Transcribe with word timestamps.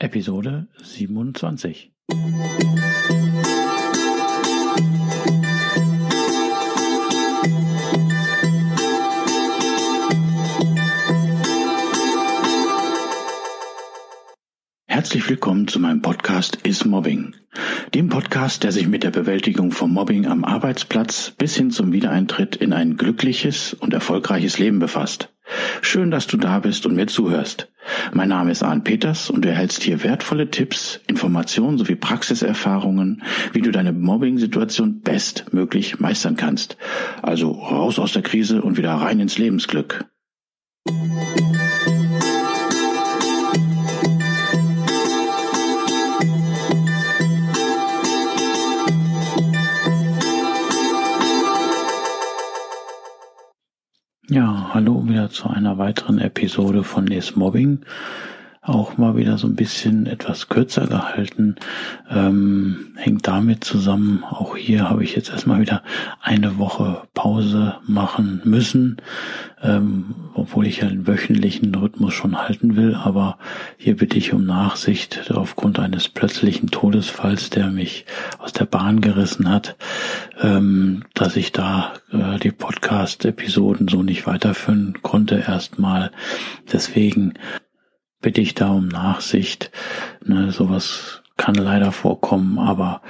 Episode 0.00 0.68
27. 0.80 1.90
Herzlich 14.86 15.28
willkommen 15.28 15.66
zu 15.66 15.80
meinem 15.80 16.00
Podcast 16.00 16.60
Is 16.62 16.84
Mobbing, 16.84 17.34
dem 17.92 18.08
Podcast, 18.08 18.62
der 18.62 18.70
sich 18.70 18.86
mit 18.86 19.02
der 19.02 19.10
Bewältigung 19.10 19.72
von 19.72 19.92
Mobbing 19.92 20.26
am 20.26 20.44
Arbeitsplatz 20.44 21.32
bis 21.36 21.56
hin 21.56 21.72
zum 21.72 21.90
Wiedereintritt 21.90 22.54
in 22.54 22.72
ein 22.72 22.96
glückliches 22.96 23.74
und 23.74 23.92
erfolgreiches 23.92 24.60
Leben 24.60 24.78
befasst. 24.78 25.34
Schön, 25.82 26.12
dass 26.12 26.28
du 26.28 26.36
da 26.36 26.60
bist 26.60 26.86
und 26.86 26.94
mir 26.94 27.08
zuhörst. 27.08 27.72
Mein 28.12 28.28
Name 28.28 28.50
ist 28.50 28.62
Arne 28.62 28.82
Peters 28.82 29.30
und 29.30 29.44
du 29.44 29.48
erhältst 29.48 29.82
hier 29.82 30.02
wertvolle 30.02 30.50
Tipps, 30.50 31.00
Informationen 31.06 31.78
sowie 31.78 31.96
Praxiserfahrungen, 31.96 33.22
wie 33.52 33.60
du 33.60 33.70
deine 33.70 33.92
Mobbing-Situation 33.92 35.00
bestmöglich 35.00 36.00
meistern 36.00 36.36
kannst. 36.36 36.76
Also 37.22 37.52
raus 37.52 37.98
aus 37.98 38.12
der 38.12 38.22
Krise 38.22 38.62
und 38.62 38.76
wieder 38.76 38.92
rein 38.94 39.20
ins 39.20 39.38
Lebensglück. 39.38 40.04
Ja, 54.30 54.74
hallo 54.74 55.08
wieder 55.08 55.30
zu 55.30 55.48
einer 55.48 55.78
weiteren 55.78 56.18
Episode 56.18 56.84
von 56.84 57.06
Is 57.06 57.34
Mobbing. 57.34 57.78
Auch 58.68 58.98
mal 58.98 59.16
wieder 59.16 59.38
so 59.38 59.46
ein 59.46 59.56
bisschen 59.56 60.04
etwas 60.04 60.50
kürzer 60.50 60.86
gehalten. 60.86 61.56
Ähm, 62.10 62.92
hängt 62.96 63.26
damit 63.26 63.64
zusammen, 63.64 64.22
auch 64.28 64.58
hier 64.58 64.90
habe 64.90 65.02
ich 65.02 65.16
jetzt 65.16 65.30
erstmal 65.30 65.62
wieder 65.62 65.82
eine 66.20 66.58
Woche 66.58 67.04
Pause 67.14 67.76
machen 67.86 68.42
müssen, 68.44 68.98
ähm, 69.62 70.14
obwohl 70.34 70.66
ich 70.66 70.82
ja 70.82 70.88
den 70.88 71.06
wöchentlichen 71.06 71.74
Rhythmus 71.74 72.12
schon 72.12 72.36
halten 72.36 72.76
will. 72.76 72.94
Aber 72.94 73.38
hier 73.78 73.96
bitte 73.96 74.18
ich 74.18 74.34
um 74.34 74.44
Nachsicht 74.44 75.32
aufgrund 75.32 75.78
eines 75.78 76.10
plötzlichen 76.10 76.68
Todesfalls, 76.68 77.48
der 77.48 77.68
mich 77.68 78.04
aus 78.38 78.52
der 78.52 78.66
Bahn 78.66 79.00
gerissen 79.00 79.48
hat, 79.48 79.76
ähm, 80.42 81.04
dass 81.14 81.36
ich 81.36 81.52
da 81.52 81.94
äh, 82.12 82.38
die 82.38 82.52
Podcast-Episoden 82.52 83.88
so 83.88 84.02
nicht 84.02 84.26
weiterführen 84.26 84.98
konnte 85.00 85.36
erstmal. 85.36 86.10
Deswegen 86.70 87.32
bitte 88.20 88.40
ich 88.40 88.54
da 88.54 88.70
um 88.70 88.88
Nachsicht. 88.88 89.70
Ne, 90.24 90.50
sowas 90.50 91.22
kann 91.36 91.54
leider 91.54 91.92
vorkommen, 91.92 92.58
aber 92.58 93.02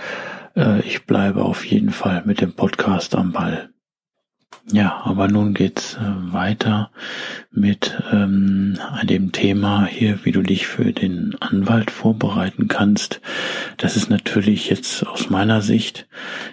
äh, 0.57 0.81
ich 0.81 1.07
bleibe 1.07 1.45
auf 1.45 1.65
jeden 1.65 1.91
Fall 1.91 2.23
mit 2.25 2.41
dem 2.41 2.53
Podcast 2.53 3.15
am 3.15 3.33
Ball. 3.33 3.71
Ja, 4.71 5.01
aber 5.05 5.29
nun 5.29 5.55
geht's 5.55 5.95
äh, 5.95 6.33
weiter 6.33 6.91
mit 7.51 7.97
ähm, 8.13 8.79
dem 9.03 9.33
Thema 9.33 9.87
hier, 9.87 10.19
wie 10.25 10.33
du 10.33 10.43
dich 10.43 10.67
für 10.67 10.93
den 10.93 11.37
Anwalt 11.41 11.91
vorbereiten 11.91 12.69
kannst. 12.69 13.23
Das 13.79 13.97
ist 13.97 14.11
natürlich 14.11 14.69
jetzt 14.69 15.07
aus 15.07 15.31
meiner 15.31 15.63
Sicht. 15.63 16.07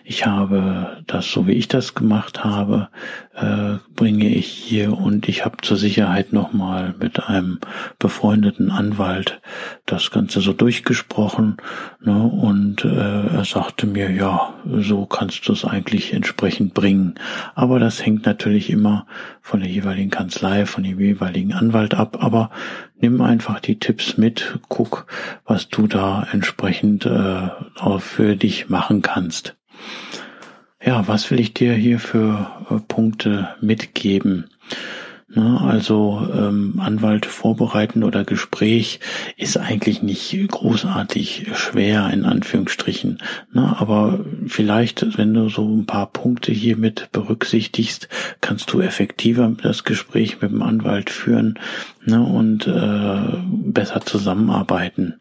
Ich 0.06 0.26
habe 0.26 1.04
das, 1.08 1.30
so 1.30 1.46
wie 1.46 1.54
ich 1.54 1.68
das 1.68 1.94
gemacht 1.94 2.46
habe, 2.46 2.88
äh, 3.34 3.80
bringe 3.96 4.30
ich 4.30 4.48
hier 4.48 4.98
und 4.98 5.28
ich 5.28 5.44
habe 5.44 5.58
zur 5.62 5.76
Sicherheit 5.76 6.32
nochmal 6.32 6.96
mit 6.98 7.28
einem 7.28 7.60
befreundeten 8.00 8.72
Anwalt 8.72 9.42
das 9.86 10.10
Ganze 10.10 10.40
so 10.40 10.54
durchgesprochen. 10.54 11.58
Ne, 12.02 12.24
und 12.24 12.86
äh, 12.86 13.28
er 13.28 13.46
sagte 13.46 13.88
mir, 13.88 14.12
ja, 14.12 14.54
so 14.66 15.06
kannst 15.06 15.48
du 15.48 15.54
es 15.54 15.66
eigentlich 15.66 16.14
entsprechend 16.14 16.74
bringen. 16.74 17.16
Aber 17.56 17.80
das 17.80 18.00
hängt 18.06 18.26
natürlich 18.26 18.70
immer 18.70 19.08
von 19.42 19.60
der 19.60 19.70
jeweiligen 19.70 20.12
Kanzlei, 20.12 20.66
von 20.66 20.84
dem 20.84 21.00
jeweiligen 21.00 21.54
Anwalt 21.54 21.96
ab. 21.96 22.18
Aber 22.22 22.52
nimm 23.00 23.22
einfach 23.22 23.60
die 23.60 23.80
Tipps 23.80 24.18
mit, 24.18 24.60
guck, 24.70 25.08
was 25.46 25.70
du 25.70 25.88
da 25.88 26.28
entsprechend 26.32 27.06
äh, 27.06 27.50
auch 27.80 28.02
für 28.02 28.36
dich 28.36 28.70
machen 28.70 29.02
kannst. 29.02 29.56
Ja, 30.84 31.08
was 31.08 31.32
will 31.32 31.40
ich 31.40 31.54
dir 31.54 31.74
hier 31.74 32.00
für 32.00 32.52
äh, 32.70 32.80
Punkte 32.88 33.50
mitgeben? 33.60 34.50
Ne, 35.28 35.60
also 35.60 36.30
ähm, 36.32 36.80
Anwalt 36.80 37.26
vorbereiten 37.26 38.04
oder 38.04 38.24
Gespräch 38.24 39.00
ist 39.38 39.58
eigentlich 39.58 40.04
nicht 40.04 40.38
großartig 40.52 41.48
schwer 41.56 42.12
in 42.14 42.26
Anführungsstrichen. 42.26 43.18
Ne, 43.52 43.76
aber 43.80 44.24
vielleicht, 44.46 45.18
wenn 45.18 45.34
du 45.34 45.50
so 45.50 45.68
ein 45.68 45.88
paar 45.88 46.06
Punkte 46.12 46.52
hier 46.52 46.78
mit 46.78 47.10
berücksichtigst, 47.12 48.08
kannst 48.40 48.72
du 48.72 48.82
effektiver 48.82 49.52
das 49.64 49.84
Gespräch 49.84 50.42
mit 50.42 50.52
dem 50.52 50.62
Anwalt 50.62 51.10
führen 51.10 51.58
ne, 52.04 52.22
und 52.22 52.68
äh, 52.68 53.38
besser 53.72 54.02
zusammenarbeiten. 54.02 55.16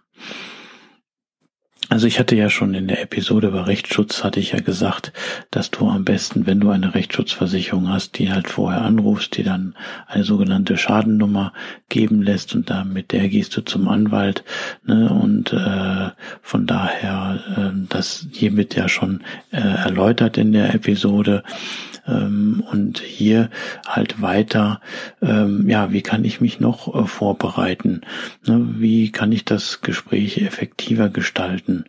Also 1.91 2.07
ich 2.07 2.19
hatte 2.19 2.35
ja 2.35 2.49
schon 2.49 2.73
in 2.73 2.89
der 2.89 3.03
Episode 3.03 3.49
über 3.49 3.67
Rechtsschutz 3.67 4.25
hatte 4.25 4.41
ich 4.41 4.53
ja 4.53 4.61
gesagt, 4.61 5.13
dass 5.51 5.71
du 5.71 5.89
am 5.89 6.05
besten, 6.05 6.47
wenn 6.47 6.61
du 6.61 6.71
eine 6.71 6.95
Rechtsschutzversicherung 6.95 7.89
hast, 7.89 8.19
die 8.19 8.33
halt 8.33 8.49
vorher 8.49 8.83
anrufst, 8.83 9.37
die 9.37 9.43
dann 9.43 9.77
eine 10.07 10.25
sogenannte 10.25 10.79
Schadennummer 10.79 11.53
geben 11.91 12.23
lässt 12.23 12.55
und 12.55 12.71
dann 12.71 12.93
mit 12.93 13.13
der 13.13 13.29
gehst 13.29 13.57
du 13.57 13.61
zum 13.61 13.89
Anwalt. 13.89 14.45
Ne? 14.85 15.11
Und 15.11 15.53
äh, 15.53 16.11
von 16.41 16.67
daher 16.67 17.41
äh, 17.57 17.79
das 17.91 18.27
hiermit 18.33 18.75
ja 18.75 18.89
schon 18.89 19.23
äh, 19.51 19.59
erläutert 19.59 20.39
in 20.39 20.53
der 20.53 20.75
Episode 20.75 21.43
ähm, 22.07 22.63
und 22.71 23.01
hier 23.01 23.51
halt 23.87 24.21
weiter, 24.21 24.81
ähm, 25.23 25.69
ja, 25.69 25.93
wie 25.93 26.03
kann 26.03 26.25
ich 26.25 26.41
mich 26.41 26.61
noch 26.61 26.95
äh, 26.95 27.07
vorbereiten? 27.07 28.03
Ne? 28.47 28.67
Wie 28.79 29.11
kann 29.11 29.33
ich 29.33 29.45
das 29.45 29.81
Gespräch 29.81 30.39
effektiver 30.39 31.09
gestalten? 31.09 31.85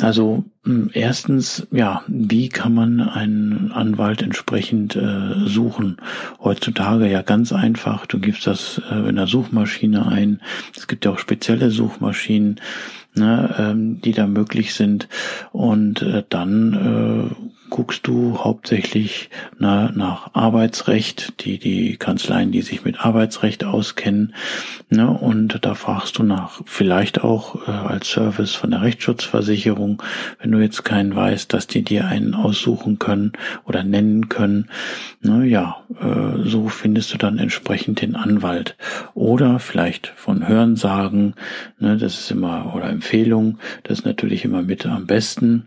Also 0.00 0.44
hm, 0.64 0.90
erstens, 0.92 1.66
ja, 1.70 2.02
wie 2.06 2.48
kann 2.48 2.74
man 2.74 3.00
einen 3.00 3.72
Anwalt 3.72 4.22
entsprechend 4.22 4.96
äh, 4.96 5.46
suchen? 5.46 5.96
Heutzutage 6.42 7.10
ja 7.10 7.22
ganz 7.22 7.52
einfach. 7.52 8.06
Du 8.06 8.18
gibst 8.18 8.46
das 8.46 8.80
äh, 8.90 9.08
in 9.08 9.16
der 9.16 9.26
Suchmaschine 9.26 10.06
ein. 10.06 10.40
Es 10.76 10.86
gibt 10.86 11.04
ja 11.04 11.12
auch 11.12 11.18
spezielle 11.18 11.70
Suchmaschinen 11.70 12.60
ne, 13.14 13.54
ähm, 13.58 14.00
die 14.00 14.12
da 14.12 14.26
möglich 14.26 14.74
sind. 14.74 15.08
Und 15.52 16.02
äh, 16.02 16.24
dann 16.28 17.32
äh, 17.32 17.59
guckst 17.70 18.06
du 18.06 18.38
hauptsächlich 18.38 19.30
na, 19.58 19.90
nach 19.92 20.34
Arbeitsrecht, 20.34 21.44
die 21.44 21.58
die 21.58 21.96
Kanzleien, 21.96 22.52
die 22.52 22.62
sich 22.62 22.84
mit 22.84 23.00
Arbeitsrecht 23.04 23.64
auskennen, 23.64 24.34
ne, 24.90 25.08
und 25.08 25.64
da 25.64 25.74
fragst 25.74 26.18
du 26.18 26.24
nach 26.24 26.60
vielleicht 26.66 27.22
auch 27.22 27.66
äh, 27.66 27.70
als 27.70 28.10
Service 28.10 28.54
von 28.54 28.72
der 28.72 28.82
Rechtsschutzversicherung, 28.82 30.02
wenn 30.40 30.52
du 30.52 30.58
jetzt 30.58 30.84
keinen 30.84 31.14
weißt, 31.14 31.52
dass 31.52 31.66
die 31.66 31.82
dir 31.82 32.06
einen 32.06 32.34
aussuchen 32.34 32.98
können 32.98 33.32
oder 33.64 33.84
nennen 33.84 34.28
können. 34.28 34.68
Ne, 35.22 35.46
ja, 35.46 35.82
äh, 36.00 36.48
so 36.48 36.68
findest 36.68 37.14
du 37.14 37.18
dann 37.18 37.38
entsprechend 37.38 38.00
den 38.00 38.16
Anwalt 38.16 38.76
oder 39.14 39.60
vielleicht 39.60 40.08
von 40.16 40.46
Hörensagen, 40.46 41.34
ne, 41.78 41.96
das 41.96 42.18
ist 42.18 42.30
immer 42.30 42.74
oder 42.74 42.90
Empfehlung, 42.90 43.58
das 43.84 44.00
ist 44.00 44.04
natürlich 44.04 44.44
immer 44.44 44.62
mit 44.62 44.86
am 44.86 45.06
besten. 45.06 45.66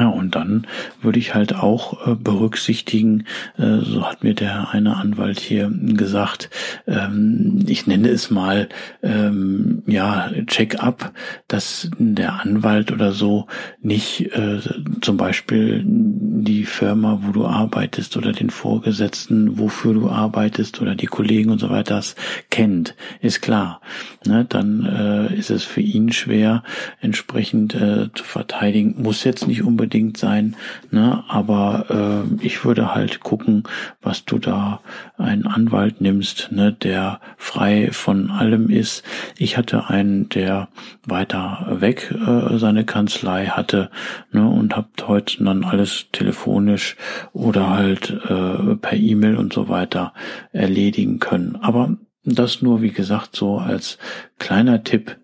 Ja, 0.00 0.08
und 0.08 0.34
dann 0.34 0.66
würde 1.02 1.18
ich 1.18 1.34
halt 1.34 1.54
auch 1.54 2.06
äh, 2.06 2.14
berücksichtigen, 2.14 3.24
äh, 3.58 3.80
so 3.82 4.08
hat 4.08 4.24
mir 4.24 4.32
der 4.32 4.70
eine 4.70 4.96
Anwalt 4.96 5.38
hier 5.38 5.70
gesagt, 5.70 6.48
ähm, 6.86 7.66
ich 7.68 7.86
nenne 7.86 8.08
es 8.08 8.30
mal, 8.30 8.70
ähm, 9.02 9.82
ja, 9.86 10.30
Check-up, 10.46 11.12
dass 11.48 11.90
der 11.98 12.40
Anwalt 12.40 12.92
oder 12.92 13.12
so 13.12 13.46
nicht 13.82 14.32
äh, 14.34 14.60
zum 15.02 15.18
Beispiel 15.18 15.82
die 15.84 16.64
Firma, 16.64 17.20
wo 17.22 17.32
du 17.32 17.46
arbeitest 17.46 18.16
oder 18.16 18.32
den 18.32 18.48
Vorgesetzten, 18.48 19.58
wofür 19.58 19.92
du 19.92 20.08
arbeitest 20.08 20.80
oder 20.80 20.94
die 20.94 21.08
Kollegen 21.08 21.50
und 21.50 21.58
so 21.58 21.68
weiter 21.68 21.90
das 21.90 22.14
kennt, 22.48 22.94
ist 23.20 23.42
klar. 23.42 23.82
Ne, 24.24 24.46
dann 24.48 24.86
äh, 24.86 25.34
ist 25.34 25.50
es 25.50 25.64
für 25.64 25.80
ihn 25.80 26.12
schwer, 26.12 26.62
entsprechend 27.00 27.74
äh, 27.74 28.08
zu 28.14 28.24
verteidigen. 28.24 28.94
Muss 29.02 29.24
jetzt 29.24 29.46
nicht 29.46 29.62
unbedingt 29.90 30.18
sein, 30.18 30.54
ne, 30.92 31.24
aber 31.26 31.86
äh, 31.90 32.44
ich 32.46 32.64
würde 32.64 32.94
halt 32.94 33.20
gucken, 33.20 33.64
was 34.00 34.24
du 34.24 34.38
da 34.38 34.80
einen 35.18 35.48
Anwalt 35.48 36.00
nimmst, 36.00 36.52
ne, 36.52 36.72
der 36.72 37.20
frei 37.36 37.88
von 37.90 38.30
allem 38.30 38.70
ist. 38.70 39.02
Ich 39.36 39.56
hatte 39.56 39.88
einen, 39.88 40.28
der 40.28 40.68
weiter 41.04 41.66
weg 41.80 42.14
äh, 42.14 42.56
seine 42.58 42.84
Kanzlei 42.84 43.46
hatte 43.46 43.90
ne, 44.30 44.48
und 44.48 44.76
habt 44.76 45.08
heute 45.08 45.42
dann 45.42 45.64
alles 45.64 46.06
telefonisch 46.12 46.96
oder 47.32 47.70
halt 47.70 48.10
äh, 48.28 48.76
per 48.76 48.96
E-Mail 48.96 49.36
und 49.36 49.52
so 49.52 49.68
weiter 49.68 50.12
erledigen 50.52 51.18
können. 51.18 51.56
Aber 51.60 51.96
das 52.24 52.62
nur, 52.62 52.80
wie 52.80 52.92
gesagt, 52.92 53.34
so 53.34 53.58
als 53.58 53.98
kleiner 54.38 54.84
Tipp. 54.84 55.16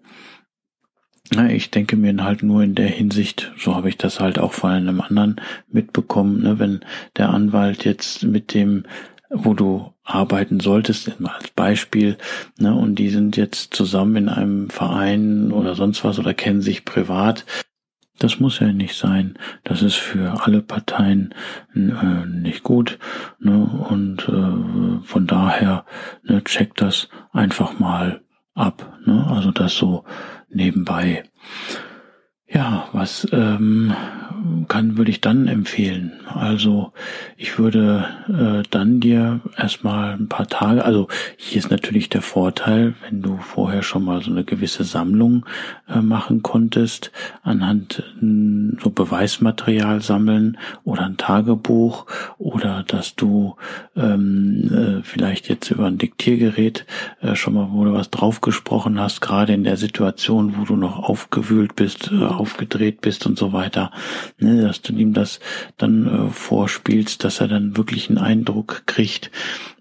Ja, 1.34 1.46
ich 1.46 1.70
denke 1.70 1.96
mir 1.96 2.14
halt 2.22 2.42
nur 2.42 2.62
in 2.62 2.74
der 2.74 2.88
Hinsicht, 2.88 3.52
so 3.58 3.74
habe 3.74 3.88
ich 3.88 3.96
das 3.96 4.20
halt 4.20 4.38
auch 4.38 4.52
von 4.52 4.70
einem 4.70 5.00
anderen 5.00 5.36
mitbekommen, 5.70 6.42
ne, 6.42 6.58
wenn 6.58 6.80
der 7.16 7.30
Anwalt 7.30 7.84
jetzt 7.84 8.22
mit 8.22 8.54
dem, 8.54 8.84
wo 9.30 9.54
du 9.54 9.92
arbeiten 10.04 10.60
solltest, 10.60 11.12
als 11.22 11.50
Beispiel, 11.50 12.16
ne, 12.58 12.74
und 12.74 12.96
die 12.96 13.08
sind 13.08 13.36
jetzt 13.36 13.74
zusammen 13.74 14.16
in 14.16 14.28
einem 14.28 14.70
Verein 14.70 15.50
oder 15.50 15.74
sonst 15.74 16.04
was 16.04 16.18
oder 16.18 16.32
kennen 16.32 16.62
sich 16.62 16.84
privat, 16.84 17.44
das 18.18 18.40
muss 18.40 18.60
ja 18.60 18.72
nicht 18.72 18.96
sein. 18.96 19.38
Das 19.64 19.82
ist 19.82 19.96
für 19.96 20.42
alle 20.42 20.62
Parteien 20.62 21.34
äh, 21.74 22.26
nicht 22.26 22.62
gut. 22.62 22.98
Ne? 23.38 23.58
Und 23.90 24.26
äh, 24.28 25.04
von 25.06 25.26
daher 25.26 25.84
ne, 26.22 26.42
checkt 26.44 26.80
das 26.80 27.08
einfach 27.32 27.78
mal 27.78 28.22
ab. 28.54 28.98
Ne? 29.04 29.26
Also 29.28 29.50
das 29.50 29.76
so 29.76 30.04
nebenbei. 30.48 31.24
Ja, 32.48 32.88
was 32.92 33.26
ähm, 33.32 33.92
kann 34.68 34.96
würde 34.96 35.10
ich 35.10 35.20
dann 35.20 35.48
empfehlen? 35.48 36.12
Also 36.32 36.92
ich 37.36 37.58
würde 37.58 38.06
äh, 38.28 38.62
dann 38.70 39.00
dir 39.00 39.40
erstmal 39.56 40.12
ein 40.12 40.28
paar 40.28 40.46
Tage, 40.46 40.84
also 40.84 41.08
hier 41.36 41.58
ist 41.58 41.72
natürlich 41.72 42.08
der 42.08 42.22
Vorteil, 42.22 42.94
wenn 43.02 43.20
du 43.20 43.38
vorher 43.38 43.82
schon 43.82 44.04
mal 44.04 44.22
so 44.22 44.30
eine 44.30 44.44
gewisse 44.44 44.84
Sammlung 44.84 45.44
äh, 45.88 46.00
machen 46.00 46.42
konntest, 46.42 47.10
anhand 47.42 48.04
äh, 48.22 48.76
so 48.80 48.90
Beweismaterial 48.90 50.00
sammeln 50.00 50.56
oder 50.84 51.06
ein 51.06 51.16
Tagebuch 51.16 52.06
oder 52.38 52.84
dass 52.86 53.16
du 53.16 53.56
ähm, 53.96 54.70
äh, 55.00 55.02
vielleicht 55.02 55.48
jetzt 55.48 55.70
über 55.72 55.86
ein 55.86 55.98
Diktiergerät 55.98 56.86
äh, 57.22 57.34
schon 57.34 57.54
mal 57.54 57.68
wo 57.72 57.84
du 57.84 57.92
was 57.92 58.10
draufgesprochen 58.10 59.00
hast, 59.00 59.20
gerade 59.20 59.52
in 59.52 59.64
der 59.64 59.76
Situation, 59.76 60.54
wo 60.58 60.64
du 60.64 60.76
noch 60.76 61.08
aufgewühlt 61.08 61.74
bist, 61.74 62.12
äh, 62.12 62.35
aufgedreht 62.36 63.00
bist 63.00 63.26
und 63.26 63.38
so 63.38 63.52
weiter, 63.52 63.90
ne, 64.38 64.62
dass 64.62 64.82
du 64.82 64.92
ihm 64.92 65.12
das 65.12 65.40
dann 65.76 66.28
äh, 66.28 66.30
vorspielst, 66.30 67.24
dass 67.24 67.40
er 67.40 67.48
dann 67.48 67.76
wirklich 67.76 68.08
einen 68.08 68.18
Eindruck 68.18 68.82
kriegt, 68.86 69.30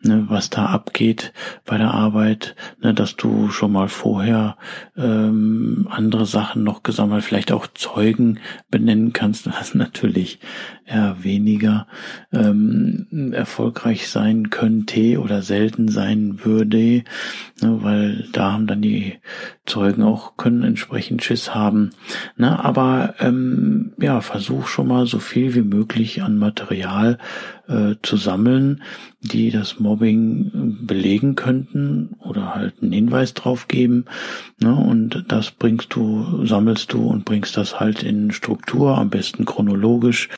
ne, 0.06 0.26
was 0.30 0.50
da 0.50 0.68
abgeht 0.68 1.34
bei 1.66 1.78
der 1.78 1.94
Arbeit, 1.94 2.56
ne, 2.82 2.94
dass 2.94 3.16
du 3.16 3.50
schon 3.50 3.72
mal 3.72 3.88
vorher 3.88 4.58
ähm, 4.96 5.88
andere 5.90 6.26
Sachen 6.26 6.64
noch 6.64 6.84
gesammelt, 6.84 7.24
vielleicht 7.24 7.52
auch 7.52 7.68
Zeugen 7.74 8.40
benennen 8.70 9.14
kannst, 9.14 9.48
was 9.48 9.76
natürlich 9.76 10.40
eher 10.86 11.18
weniger 11.24 11.88
ähm, 12.32 13.34
erfolgreich 13.34 14.08
sein 14.08 14.50
könnte 14.52 15.20
oder 15.20 15.42
selten 15.42 15.88
sein 15.88 16.46
würde, 16.46 17.04
ne, 17.62 17.80
weil 17.82 18.28
da 18.32 18.54
haben 18.54 18.68
dann 18.68 18.82
die 18.82 19.16
Zeugen 19.66 20.04
auch 20.04 20.38
können 20.38 20.64
entsprechend 20.64 21.24
Schiss 21.24 21.56
haben. 21.56 21.90
Ne, 22.38 22.64
aber 22.64 23.16
ähm, 23.20 23.94
ja, 24.00 24.22
versuch 24.22 24.68
schon 24.68 24.88
mal 24.88 25.08
so 25.08 25.20
viel 25.20 25.56
wie 25.56 25.64
möglich 25.64 26.22
an 26.22 26.38
Material 26.38 27.18
äh, 27.68 27.96
zu 28.02 28.18
sammeln, 28.18 28.84
die 29.22 29.50
das 29.50 29.80
Mobbing 29.96 30.78
belegen 30.86 31.36
könnten 31.36 32.16
oder 32.20 32.54
halt 32.54 32.82
einen 32.82 32.92
Hinweis 32.92 33.34
drauf 33.34 33.68
geben. 33.68 34.06
Ne? 34.62 34.76
Und 34.76 35.26
das 35.30 35.52
bringst 35.52 35.96
du, 35.96 36.46
sammelst 36.46 36.92
du 36.92 37.08
und 37.08 37.24
bringst 37.24 37.56
das 37.56 37.80
halt 37.80 38.04
in 38.04 38.32
Struktur, 38.32 38.98
am 38.98 39.10
besten 39.10 39.46
chronologisch. 39.46 40.30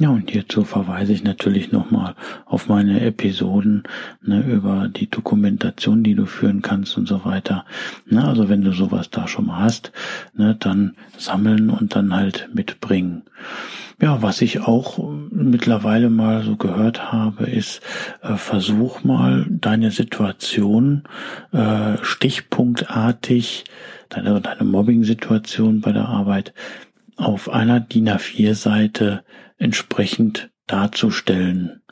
Ja, 0.00 0.10
und 0.10 0.30
hierzu 0.30 0.62
verweise 0.62 1.12
ich 1.12 1.24
natürlich 1.24 1.72
nochmal 1.72 2.14
auf 2.46 2.68
meine 2.68 3.00
Episoden 3.00 3.82
ne, 4.22 4.42
über 4.42 4.88
die 4.88 5.10
Dokumentation, 5.10 6.04
die 6.04 6.14
du 6.14 6.24
führen 6.24 6.62
kannst 6.62 6.96
und 6.96 7.08
so 7.08 7.24
weiter. 7.24 7.64
Ne, 8.06 8.24
also 8.24 8.48
wenn 8.48 8.62
du 8.62 8.72
sowas 8.72 9.10
da 9.10 9.26
schon 9.26 9.46
mal 9.46 9.62
hast, 9.62 9.90
ne, 10.34 10.54
dann 10.58 10.94
sammeln 11.16 11.70
und 11.70 11.96
dann 11.96 12.14
halt 12.14 12.48
mitbringen. 12.52 13.22
Ja, 14.00 14.22
was 14.22 14.40
ich 14.40 14.60
auch 14.60 15.00
mittlerweile 15.32 16.10
mal 16.10 16.44
so 16.44 16.54
gehört 16.54 17.10
habe, 17.10 17.46
ist, 17.46 17.80
äh, 18.22 18.36
versuch 18.36 19.02
mal 19.02 19.46
deine 19.48 19.90
Situation 19.90 21.02
äh, 21.50 21.96
stichpunktartig, 22.02 23.64
deine, 24.10 24.40
deine 24.40 24.62
Mobbing-Situation 24.62 25.80
bei 25.80 25.90
der 25.90 26.08
Arbeit 26.08 26.54
auf 27.16 27.48
einer 27.48 27.80
DIN 27.80 28.08
A4-Seite 28.08 29.24
entsprechend 29.58 30.50
darzustellen. 30.66 31.82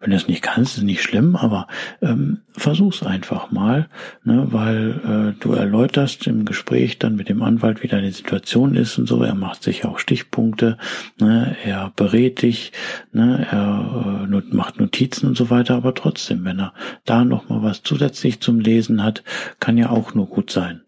Wenn 0.00 0.10
du 0.10 0.16
es 0.16 0.28
nicht 0.28 0.42
kannst, 0.42 0.76
ist 0.76 0.84
nicht 0.84 1.02
schlimm, 1.02 1.34
aber 1.34 1.66
ähm, 2.00 2.42
versuch's 2.52 3.02
einfach 3.02 3.50
mal, 3.50 3.88
ne, 4.22 4.46
weil 4.52 5.34
äh, 5.36 5.40
du 5.40 5.52
erläuterst 5.54 6.28
im 6.28 6.44
Gespräch 6.44 7.00
dann 7.00 7.16
mit 7.16 7.28
dem 7.28 7.42
Anwalt, 7.42 7.82
wie 7.82 7.88
deine 7.88 8.12
Situation 8.12 8.76
ist 8.76 8.96
und 8.96 9.08
so. 9.08 9.20
Er 9.24 9.34
macht 9.34 9.64
sich 9.64 9.84
auch 9.84 9.98
Stichpunkte, 9.98 10.78
ne, 11.18 11.56
er 11.64 11.92
berät 11.96 12.42
dich, 12.42 12.70
ne, 13.10 13.48
er 13.50 14.28
äh, 14.30 14.54
macht 14.54 14.78
Notizen 14.78 15.26
und 15.26 15.36
so 15.36 15.50
weiter. 15.50 15.74
Aber 15.74 15.94
trotzdem, 15.94 16.44
wenn 16.44 16.60
er 16.60 16.74
da 17.04 17.24
noch 17.24 17.48
mal 17.48 17.64
was 17.64 17.82
zusätzlich 17.82 18.38
zum 18.38 18.60
Lesen 18.60 19.02
hat, 19.02 19.24
kann 19.58 19.76
ja 19.78 19.90
auch 19.90 20.14
nur 20.14 20.28
gut 20.28 20.52
sein. 20.52 20.82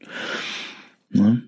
Ne? 1.11 1.43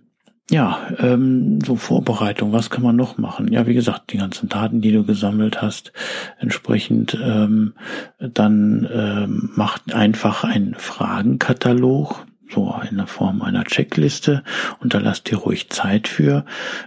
Ja, 0.50 0.88
ähm, 0.98 1.60
so 1.64 1.76
Vorbereitung, 1.76 2.52
was 2.52 2.68
kann 2.68 2.82
man 2.82 2.96
noch 2.96 3.16
machen? 3.16 3.50
Ja, 3.52 3.66
wie 3.66 3.74
gesagt, 3.74 4.12
die 4.12 4.18
ganzen 4.18 4.48
Daten, 4.48 4.80
die 4.80 4.92
du 4.92 5.04
gesammelt 5.04 5.62
hast, 5.62 5.92
entsprechend 6.38 7.16
ähm, 7.22 7.74
dann 8.18 8.88
ähm, 8.92 9.50
macht 9.54 9.94
einfach 9.94 10.44
einen 10.44 10.74
Fragenkatalog, 10.74 12.26
so 12.52 12.74
in 12.88 12.96
der 12.96 13.06
Form 13.06 13.42
einer 13.42 13.64
Checkliste 13.64 14.42
und 14.80 14.94
da 14.94 14.98
lass 14.98 15.22
dir 15.22 15.38
ruhig 15.38 15.70
Zeit 15.70 16.08
für. 16.08 16.44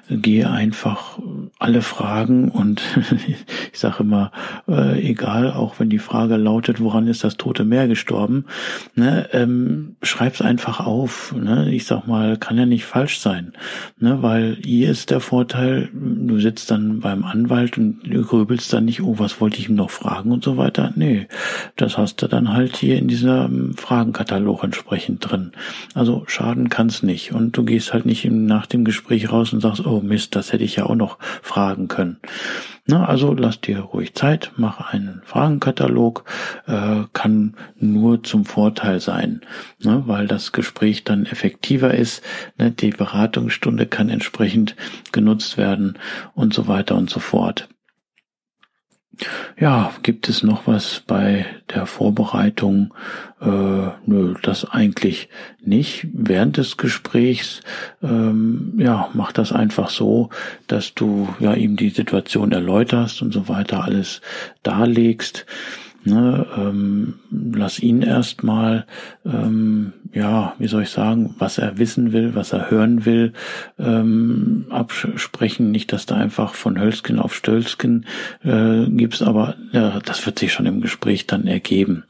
Gehe 0.09 0.49
einfach 0.49 1.19
alle 1.59 1.81
Fragen 1.81 2.49
und 2.49 2.81
ich 3.71 3.79
sage 3.79 4.03
immer, 4.03 4.31
äh, 4.67 5.01
egal, 5.01 5.51
auch 5.51 5.79
wenn 5.79 5.89
die 5.89 5.99
Frage 5.99 6.37
lautet, 6.37 6.79
woran 6.79 7.07
ist 7.07 7.23
das 7.23 7.37
Tote 7.37 7.65
Meer 7.65 7.87
gestorben, 7.87 8.45
ne, 8.95 9.29
ähm, 9.33 9.95
schreib's 10.01 10.41
einfach 10.41 10.79
auf. 10.79 11.33
Ne? 11.35 11.71
Ich 11.73 11.85
sag 11.85 12.07
mal, 12.07 12.37
kann 12.37 12.57
ja 12.57 12.65
nicht 12.65 12.85
falsch 12.85 13.19
sein, 13.19 13.53
ne? 13.99 14.21
weil 14.21 14.57
hier 14.63 14.89
ist 14.89 15.09
der 15.09 15.19
Vorteil, 15.19 15.89
du 15.93 16.39
sitzt 16.39 16.71
dann 16.71 16.99
beim 16.99 17.23
Anwalt 17.23 17.77
und 17.77 18.01
grübelst 18.03 18.71
dann 18.73 18.85
nicht, 18.85 19.01
oh, 19.01 19.15
was 19.17 19.41
wollte 19.41 19.59
ich 19.59 19.69
ihm 19.69 19.75
noch 19.75 19.89
fragen 19.89 20.31
und 20.31 20.43
so 20.43 20.57
weiter. 20.57 20.91
Nee, 20.95 21.27
das 21.75 21.97
hast 21.97 22.21
du 22.21 22.27
dann 22.27 22.53
halt 22.53 22.75
hier 22.77 22.97
in 22.97 23.07
diesem 23.07 23.75
Fragenkatalog 23.75 24.63
entsprechend 24.63 25.29
drin. 25.29 25.51
Also 25.93 26.23
schaden 26.27 26.69
kann's 26.69 27.03
nicht. 27.03 27.33
Und 27.33 27.57
du 27.57 27.63
gehst 27.63 27.93
halt 27.93 28.05
nicht 28.05 28.25
nach 28.25 28.65
dem 28.65 28.85
Gespräch 28.85 29.31
raus 29.31 29.53
und 29.53 29.61
sagst, 29.61 29.85
oh 29.85 30.01
Mist, 30.01 30.35
das 30.35 30.53
hätte 30.53 30.63
ich 30.63 30.75
ja 30.75 30.85
auch 30.85 30.95
noch 30.95 31.17
fragen 31.41 31.87
können. 31.87 32.17
Na, 32.87 33.05
also 33.05 33.33
lass 33.33 33.61
dir 33.61 33.79
ruhig 33.79 34.13
Zeit, 34.13 34.51
mach 34.57 34.93
einen 34.93 35.21
Fragenkatalog, 35.25 36.23
äh, 36.67 37.03
kann 37.13 37.55
nur 37.79 38.21
zum 38.21 38.45
Vorteil 38.45 38.99
sein, 38.99 39.41
ne, 39.83 40.03
weil 40.05 40.27
das 40.27 40.51
Gespräch 40.51 41.03
dann 41.03 41.25
effektiver 41.25 41.95
ist, 41.95 42.23
ne, 42.59 42.69
die 42.69 42.91
Beratungsstunde 42.91 43.87
kann 43.87 44.09
entsprechend 44.09 44.75
genutzt 45.11 45.57
werden 45.57 45.97
und 46.35 46.53
so 46.53 46.67
weiter 46.67 46.95
und 46.95 47.09
so 47.09 47.19
fort. 47.19 47.69
Ja, 49.59 49.93
gibt 50.03 50.29
es 50.29 50.43
noch 50.43 50.67
was 50.67 51.01
bei 51.05 51.45
der 51.73 51.85
Vorbereitung? 51.85 52.93
Äh, 53.41 53.47
nö, 54.05 54.33
das 54.41 54.65
eigentlich 54.65 55.29
nicht. 55.63 56.07
Während 56.13 56.57
des 56.57 56.77
Gesprächs, 56.77 57.61
ähm, 58.03 58.73
ja, 58.77 59.09
mach 59.13 59.31
das 59.31 59.51
einfach 59.51 59.89
so, 59.89 60.29
dass 60.67 60.93
du 60.93 61.29
ja 61.39 61.53
ihm 61.53 61.75
die 61.75 61.89
Situation 61.89 62.51
erläuterst 62.51 63.21
und 63.21 63.33
so 63.33 63.47
weiter 63.47 63.83
alles 63.83 64.21
darlegst. 64.63 65.45
Ne, 66.07 66.45
ähm, 66.55 67.15
lass 67.31 67.79
ihn 67.79 68.03
erstmal, 68.03 68.85
ähm, 69.25 69.93
ja, 70.15 70.55
wie 70.59 70.67
soll 70.67 70.83
ich 70.83 70.89
sagen, 70.89 71.35
was 71.37 71.57
er 71.57 71.77
wissen 71.77 72.13
will, 72.13 72.35
was 72.35 72.53
er 72.53 72.71
hören 72.71 73.05
will, 73.05 73.33
ähm, 73.77 74.65
absprechen. 74.69 75.71
Nicht, 75.71 75.91
dass 75.91 76.05
da 76.05 76.15
einfach 76.15 76.55
von 76.55 76.79
Hölzken 76.79 77.19
auf 77.19 77.35
Stölzken 77.35 78.05
äh, 78.43 78.85
gibt's, 78.85 79.21
aber 79.21 79.55
ja, 79.73 79.99
das 79.99 80.25
wird 80.25 80.39
sich 80.39 80.53
schon 80.53 80.65
im 80.65 80.79
Gespräch 80.79 81.27
dann 81.27 81.47
ergeben. 81.47 82.05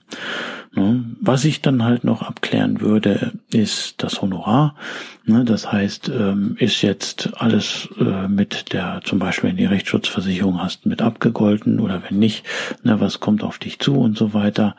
Ne? 0.75 1.05
Was 1.22 1.46
ich 1.46 1.62
dann 1.62 1.84
halt 1.84 2.03
noch 2.03 2.22
abklären 2.22 2.82
würde, 2.82 3.32
ist 3.50 4.03
das 4.03 4.22
Honorar. 4.22 4.75
Ne? 5.24 5.46
Das 5.46 5.72
heißt, 5.72 6.10
ähm, 6.10 6.58
ist 6.60 6.82
jetzt 6.82 7.32
alles 7.38 7.88
äh, 7.98 8.27
mit 8.27 8.74
der, 8.74 9.00
zum 9.03 9.17
Beispiel 9.17 9.50
wenn 9.50 9.58
die 9.58 9.65
Rechtsschutzversicherung 9.65 10.62
hast, 10.62 10.86
mit 10.86 11.01
abgegolten 11.01 11.79
oder 11.79 12.03
wenn 12.08 12.20
nicht, 12.20 12.46
ne, 12.84 13.00
was 13.00 13.22
kommt 13.22 13.41
auf 13.41 13.58
dich 13.58 13.79
zu 13.79 13.96
und 13.96 14.17
so 14.17 14.34
weiter. 14.34 14.75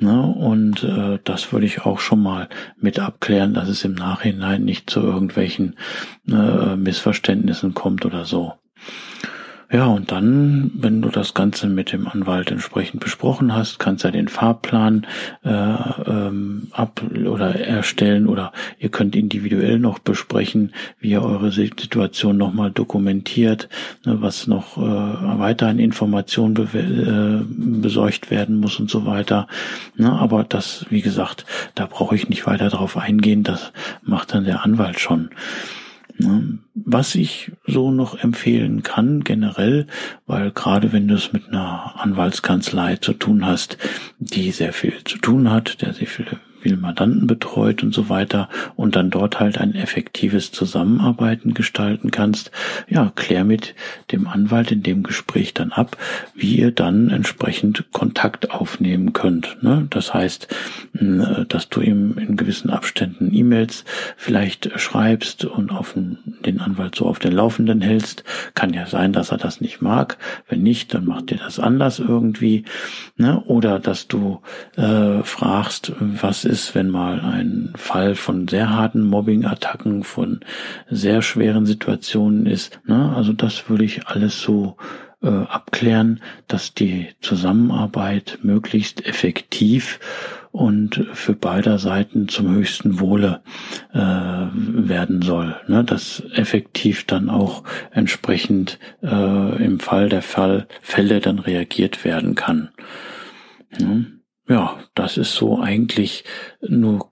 Und 0.00 0.84
äh, 0.84 1.18
das 1.24 1.52
würde 1.52 1.66
ich 1.66 1.82
auch 1.82 1.98
schon 1.98 2.22
mal 2.22 2.48
mit 2.80 2.98
abklären, 2.98 3.54
dass 3.54 3.68
es 3.68 3.84
im 3.84 3.94
Nachhinein 3.94 4.64
nicht 4.64 4.90
zu 4.90 5.00
irgendwelchen 5.00 5.76
äh, 6.28 6.76
Missverständnissen 6.76 7.74
kommt 7.74 8.04
oder 8.04 8.24
so. 8.24 8.54
Ja, 9.72 9.86
und 9.86 10.12
dann, 10.12 10.70
wenn 10.74 11.00
du 11.00 11.08
das 11.08 11.32
Ganze 11.32 11.66
mit 11.66 11.92
dem 11.92 12.06
Anwalt 12.06 12.50
entsprechend 12.50 13.00
besprochen 13.00 13.54
hast, 13.54 13.78
kannst 13.78 14.04
du 14.04 14.08
ja 14.08 14.12
den 14.12 14.28
Fahrplan 14.28 15.06
äh, 15.46 15.50
ähm, 15.50 16.68
ab 16.72 17.00
oder 17.24 17.54
erstellen 17.54 18.26
oder 18.26 18.52
ihr 18.78 18.90
könnt 18.90 19.16
individuell 19.16 19.78
noch 19.78 19.98
besprechen, 19.98 20.74
wie 21.00 21.12
ihr 21.12 21.22
eure 21.22 21.52
Situation 21.52 22.36
nochmal 22.36 22.70
dokumentiert, 22.70 23.70
ne, 24.04 24.20
was 24.20 24.46
noch 24.46 24.76
äh, 24.76 24.80
weiter 25.38 25.68
an 25.68 25.78
Informationen 25.78 26.52
be 26.52 26.78
äh, 26.78 27.80
besorgt 27.80 28.30
werden 28.30 28.60
muss 28.60 28.78
und 28.78 28.90
so 28.90 29.06
weiter. 29.06 29.48
Ne, 29.96 30.12
aber 30.12 30.44
das, 30.44 30.84
wie 30.90 31.00
gesagt, 31.00 31.46
da 31.76 31.86
brauche 31.86 32.14
ich 32.14 32.28
nicht 32.28 32.46
weiter 32.46 32.68
drauf 32.68 32.98
eingehen, 32.98 33.42
das 33.42 33.72
macht 34.02 34.34
dann 34.34 34.44
der 34.44 34.66
Anwalt 34.66 35.00
schon. 35.00 35.30
Ne? 36.22 36.58
Was 36.74 37.14
ich 37.14 37.52
so 37.66 37.90
noch 37.90 38.18
empfehlen 38.18 38.82
kann, 38.82 39.24
generell, 39.24 39.86
weil 40.26 40.50
gerade 40.50 40.92
wenn 40.92 41.08
du 41.08 41.14
es 41.14 41.32
mit 41.32 41.48
einer 41.48 42.00
Anwaltskanzlei 42.00 42.96
zu 42.96 43.12
tun 43.12 43.46
hast, 43.46 43.78
die 44.18 44.50
sehr 44.50 44.72
viel 44.72 44.94
zu 45.04 45.18
tun 45.18 45.50
hat, 45.50 45.82
der 45.82 45.94
sehr 45.94 46.06
viele 46.06 46.38
viel 46.62 46.76
Mandanten 46.76 47.26
betreut 47.26 47.82
und 47.82 47.92
so 47.92 48.08
weiter 48.08 48.48
und 48.76 48.96
dann 48.96 49.10
dort 49.10 49.40
halt 49.40 49.58
ein 49.58 49.74
effektives 49.74 50.52
Zusammenarbeiten 50.52 51.54
gestalten 51.54 52.10
kannst, 52.10 52.52
ja, 52.88 53.12
klär 53.14 53.44
mit 53.44 53.74
dem 54.12 54.28
Anwalt 54.28 54.70
in 54.70 54.82
dem 54.82 55.02
Gespräch 55.02 55.54
dann 55.54 55.72
ab, 55.72 55.96
wie 56.34 56.56
ihr 56.58 56.70
dann 56.70 57.10
entsprechend 57.10 57.84
Kontakt 57.92 58.52
aufnehmen 58.52 59.12
könnt. 59.12 59.62
Ne? 59.62 59.86
Das 59.90 60.14
heißt, 60.14 60.48
dass 61.48 61.68
du 61.68 61.80
ihm 61.80 62.16
in 62.18 62.36
gewissen 62.36 62.70
Abständen 62.70 63.34
E-Mails 63.34 63.84
vielleicht 64.16 64.78
schreibst 64.78 65.44
und 65.44 65.72
auf 65.72 65.94
den 65.94 66.60
Anwalt 66.60 66.94
so 66.94 67.06
auf 67.06 67.18
den 67.18 67.32
Laufenden 67.32 67.80
hältst. 67.80 68.24
Kann 68.54 68.72
ja 68.72 68.86
sein, 68.86 69.12
dass 69.12 69.32
er 69.32 69.38
das 69.38 69.60
nicht 69.60 69.82
mag. 69.82 70.16
Wenn 70.48 70.62
nicht, 70.62 70.94
dann 70.94 71.06
macht 71.06 71.30
ihr 71.32 71.38
das 71.38 71.58
anders 71.58 71.98
irgendwie. 71.98 72.64
Ne? 73.16 73.40
Oder 73.46 73.78
dass 73.78 74.06
du 74.06 74.40
äh, 74.76 75.22
fragst, 75.22 75.92
was 75.98 76.44
ist, 76.44 76.51
wenn 76.74 76.88
mal 76.88 77.20
ein 77.20 77.72
Fall 77.76 78.14
von 78.14 78.46
sehr 78.46 78.70
harten 78.70 79.02
Mobbing-Attacken, 79.02 80.04
von 80.04 80.40
sehr 80.90 81.22
schweren 81.22 81.66
Situationen 81.66 82.46
ist. 82.46 82.80
Ne? 82.86 83.12
Also 83.16 83.32
das 83.32 83.68
würde 83.68 83.84
ich 83.84 84.06
alles 84.06 84.40
so 84.40 84.76
äh, 85.22 85.28
abklären, 85.28 86.20
dass 86.48 86.74
die 86.74 87.08
Zusammenarbeit 87.20 88.38
möglichst 88.42 89.06
effektiv 89.06 89.98
und 90.50 91.06
für 91.14 91.34
beider 91.34 91.78
Seiten 91.78 92.28
zum 92.28 92.54
höchsten 92.54 93.00
Wohle 93.00 93.40
äh, 93.94 93.98
werden 93.98 95.22
soll. 95.22 95.56
Ne? 95.68 95.84
Dass 95.84 96.22
effektiv 96.34 97.06
dann 97.06 97.30
auch 97.30 97.64
entsprechend 97.90 98.78
äh, 99.02 99.64
im 99.64 99.80
Fall 99.80 100.10
der 100.10 100.22
Fall 100.22 100.66
Fälle 100.82 101.20
dann 101.20 101.38
reagiert 101.38 102.04
werden 102.04 102.34
kann. 102.34 102.68
Ne? 103.78 104.06
Ja, 104.48 104.82
das 104.94 105.16
ist 105.16 105.34
so 105.34 105.60
eigentlich 105.60 106.24
nur 106.60 107.10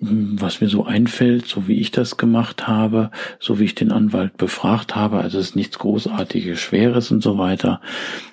was 0.00 0.60
mir 0.60 0.68
so 0.68 0.84
einfällt, 0.84 1.46
so 1.46 1.66
wie 1.66 1.80
ich 1.80 1.90
das 1.90 2.16
gemacht 2.16 2.68
habe, 2.68 3.10
so 3.40 3.58
wie 3.58 3.64
ich 3.64 3.74
den 3.74 3.90
Anwalt 3.90 4.36
befragt 4.36 4.94
habe, 4.94 5.18
also 5.18 5.38
es 5.38 5.48
ist 5.48 5.56
nichts 5.56 5.78
Großartiges, 5.80 6.60
Schweres 6.60 7.10
und 7.10 7.20
so 7.20 7.36
weiter. 7.36 7.80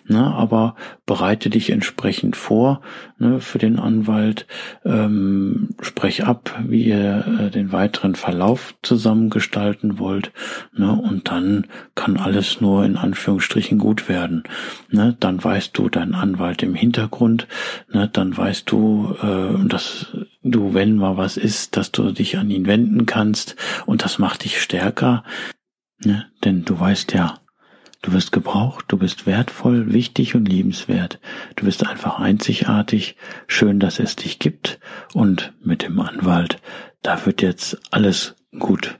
Ne, 0.07 0.23
aber 0.23 0.75
bereite 1.07 1.49
dich 1.49 1.71
entsprechend 1.71 2.35
vor 2.35 2.81
ne, 3.17 3.39
für 3.39 3.57
den 3.57 3.79
Anwalt, 3.79 4.45
ähm, 4.85 5.69
sprech 5.81 6.25
ab, 6.25 6.55
wie 6.67 6.83
ihr 6.83 7.25
äh, 7.39 7.49
den 7.49 7.71
weiteren 7.71 8.13
Verlauf 8.13 8.75
zusammengestalten 8.83 9.97
wollt, 9.97 10.31
ne, 10.77 10.91
und 10.91 11.31
dann 11.31 11.65
kann 11.95 12.17
alles 12.17 12.61
nur 12.61 12.85
in 12.85 12.97
Anführungsstrichen 12.97 13.79
gut 13.79 14.07
werden. 14.07 14.43
Ne, 14.91 15.17
dann 15.19 15.43
weißt 15.43 15.75
du 15.75 15.89
deinen 15.89 16.13
Anwalt 16.13 16.61
im 16.61 16.75
Hintergrund, 16.75 17.47
ne, 17.91 18.07
dann 18.07 18.37
weißt 18.37 18.69
du, 18.69 19.15
äh, 19.23 19.67
dass 19.67 20.15
du, 20.51 20.73
wenn 20.73 20.95
mal 20.95 21.17
was 21.17 21.37
ist, 21.37 21.77
dass 21.77 21.91
du 21.91 22.11
dich 22.11 22.37
an 22.37 22.49
ihn 22.49 22.67
wenden 22.67 23.05
kannst 23.05 23.55
und 23.85 24.03
das 24.03 24.19
macht 24.19 24.43
dich 24.43 24.61
stärker, 24.61 25.23
ne, 26.03 26.27
denn 26.43 26.65
du 26.65 26.79
weißt 26.79 27.13
ja, 27.13 27.39
Du 28.05 28.13
wirst 28.13 28.31
gebraucht, 28.31 28.85
du 28.89 28.97
bist 28.99 29.25
wertvoll, 29.25 29.91
wichtig 29.91 30.35
und 30.35 30.47
liebenswert. 30.47 31.19
Du 31.55 31.65
bist 31.65 31.87
einfach 31.87 32.19
einzigartig. 32.19 33.15
Schön, 33.47 33.79
dass 33.79 33.97
es 33.97 34.15
dich 34.15 34.37
gibt. 34.37 34.79
Und 35.15 35.53
mit 35.59 35.81
dem 35.81 35.99
Anwalt, 35.99 36.61
da 37.01 37.25
wird 37.25 37.41
jetzt 37.41 37.79
alles 37.89 38.35
gut. 38.59 38.99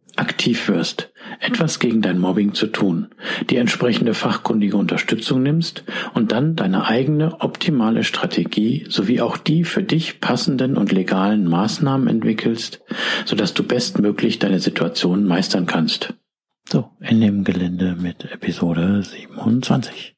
aktiv 0.21 0.69
wirst, 0.69 1.11
etwas 1.39 1.79
gegen 1.79 2.01
dein 2.01 2.19
Mobbing 2.19 2.53
zu 2.53 2.67
tun, 2.67 3.09
die 3.49 3.57
entsprechende 3.57 4.13
fachkundige 4.13 4.77
Unterstützung 4.77 5.41
nimmst 5.41 5.83
und 6.13 6.31
dann 6.31 6.55
deine 6.55 6.85
eigene 6.85 7.41
optimale 7.41 8.03
Strategie 8.03 8.85
sowie 8.87 9.19
auch 9.19 9.37
die 9.37 9.63
für 9.63 9.81
dich 9.81 10.21
passenden 10.21 10.77
und 10.77 10.91
legalen 10.91 11.45
Maßnahmen 11.45 12.07
entwickelst, 12.07 12.81
sodass 13.25 13.55
du 13.55 13.63
bestmöglich 13.63 14.37
deine 14.37 14.59
Situation 14.59 15.25
meistern 15.25 15.65
kannst. 15.65 16.13
So, 16.69 16.91
in 16.99 17.19
dem 17.19 17.43
Gelände 17.43 17.97
mit 17.99 18.31
Episode 18.31 19.01
27. 19.03 20.15